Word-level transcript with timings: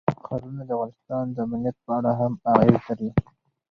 ښارونه 0.25 0.61
د 0.65 0.69
افغانستان 0.75 1.25
د 1.35 1.37
امنیت 1.45 1.77
په 1.85 1.91
اړه 1.97 2.11
هم 2.19 2.33
اغېز 2.51 2.81
لري. 2.87 3.09